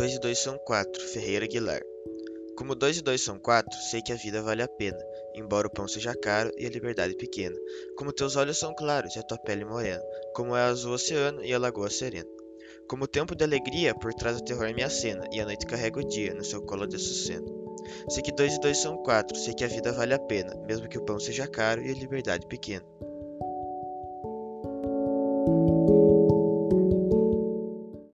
[0.00, 1.82] 2 e 2 são 4, Ferreira Aguilar.
[2.56, 4.98] Como 2 e 2 são 4, sei que a vida vale a pena,
[5.34, 7.54] embora o pão seja caro e a liberdade pequena.
[7.98, 10.02] Como teus olhos são claros e a tua pele morena,
[10.34, 12.30] como é azul o oceano e a lagoa serena.
[12.88, 16.00] Como o tempo de alegria, por trás do terror me acena, e a noite carrega
[16.00, 17.46] o dia no seu colo de açucena.
[18.08, 20.88] Sei que 2 e 2 são 4, sei que a vida vale a pena, mesmo
[20.88, 22.86] que o pão seja caro e a liberdade pequena.